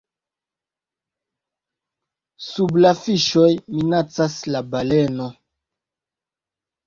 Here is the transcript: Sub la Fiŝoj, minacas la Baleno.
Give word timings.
Sub 2.45 2.79
la 2.85 2.93
Fiŝoj, 3.01 3.51
minacas 3.79 4.37
la 4.55 4.61
Baleno. 4.71 5.29